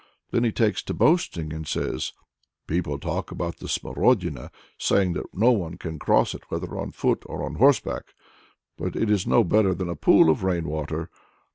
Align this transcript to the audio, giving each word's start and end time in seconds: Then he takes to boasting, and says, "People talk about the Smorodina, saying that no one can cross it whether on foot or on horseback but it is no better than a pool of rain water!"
Then 0.31 0.43
he 0.43 0.51
takes 0.51 0.81
to 0.85 0.95
boasting, 0.95 1.53
and 1.53 1.67
says, 1.67 2.11
"People 2.65 2.97
talk 2.97 3.29
about 3.29 3.57
the 3.57 3.67
Smorodina, 3.67 4.49
saying 4.79 5.13
that 5.13 5.27
no 5.31 5.51
one 5.51 5.77
can 5.77 5.99
cross 5.99 6.33
it 6.33 6.41
whether 6.49 6.75
on 6.75 6.89
foot 6.89 7.21
or 7.27 7.43
on 7.45 7.57
horseback 7.57 8.15
but 8.79 8.95
it 8.95 9.11
is 9.11 9.27
no 9.27 9.43
better 9.43 9.75
than 9.75 9.89
a 9.89 9.95
pool 9.95 10.31
of 10.31 10.43
rain 10.43 10.63
water!" 10.65 11.11